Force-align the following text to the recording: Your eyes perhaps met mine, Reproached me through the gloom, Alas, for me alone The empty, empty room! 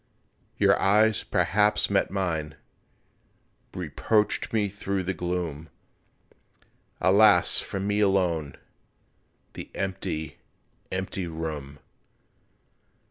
Your 0.57 0.81
eyes 0.81 1.23
perhaps 1.23 1.87
met 1.91 2.09
mine, 2.09 2.55
Reproached 3.75 4.51
me 4.51 4.67
through 4.67 5.03
the 5.03 5.13
gloom, 5.13 5.69
Alas, 6.99 7.59
for 7.59 7.79
me 7.79 7.99
alone 7.99 8.55
The 9.53 9.69
empty, 9.75 10.39
empty 10.91 11.27
room! 11.27 11.77